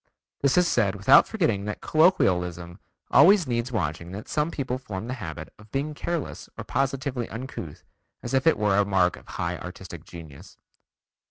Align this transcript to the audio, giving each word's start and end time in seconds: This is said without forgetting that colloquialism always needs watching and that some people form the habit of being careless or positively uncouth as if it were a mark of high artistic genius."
This 0.41 0.57
is 0.57 0.67
said 0.67 0.95
without 0.95 1.27
forgetting 1.27 1.65
that 1.65 1.79
colloquialism 1.79 2.79
always 3.11 3.45
needs 3.45 3.71
watching 3.71 4.07
and 4.07 4.15
that 4.15 4.27
some 4.27 4.49
people 4.49 4.79
form 4.79 5.05
the 5.07 5.13
habit 5.21 5.53
of 5.59 5.69
being 5.71 5.93
careless 5.93 6.49
or 6.57 6.63
positively 6.63 7.29
uncouth 7.29 7.83
as 8.23 8.33
if 8.33 8.47
it 8.47 8.57
were 8.57 8.77
a 8.79 8.83
mark 8.83 9.15
of 9.15 9.27
high 9.27 9.59
artistic 9.59 10.03
genius." 10.03 10.57